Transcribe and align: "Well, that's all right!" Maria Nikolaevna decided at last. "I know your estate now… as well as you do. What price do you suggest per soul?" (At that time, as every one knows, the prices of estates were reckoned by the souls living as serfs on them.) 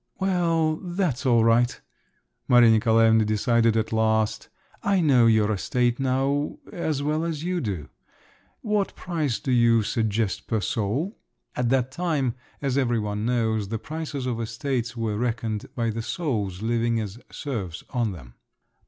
"Well, 0.19 0.77
that's 0.77 1.27
all 1.27 1.43
right!" 1.43 1.79
Maria 2.47 2.71
Nikolaevna 2.71 3.23
decided 3.23 3.77
at 3.77 3.93
last. 3.93 4.49
"I 4.81 4.99
know 4.99 5.27
your 5.27 5.51
estate 5.51 5.99
now… 5.99 6.57
as 6.71 7.03
well 7.03 7.23
as 7.23 7.43
you 7.43 7.61
do. 7.61 7.87
What 8.61 8.95
price 8.95 9.37
do 9.37 9.51
you 9.51 9.83
suggest 9.83 10.47
per 10.47 10.59
soul?" 10.59 11.19
(At 11.55 11.69
that 11.69 11.91
time, 11.91 12.33
as 12.63 12.79
every 12.79 12.97
one 12.99 13.27
knows, 13.27 13.67
the 13.67 13.77
prices 13.77 14.25
of 14.25 14.41
estates 14.41 14.97
were 14.97 15.19
reckoned 15.19 15.67
by 15.75 15.91
the 15.91 16.01
souls 16.01 16.63
living 16.63 16.99
as 16.99 17.19
serfs 17.31 17.83
on 17.91 18.11
them.) 18.11 18.33